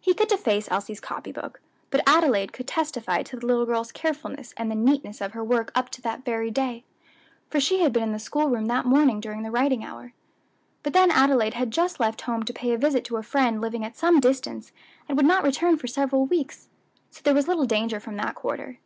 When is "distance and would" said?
14.20-15.26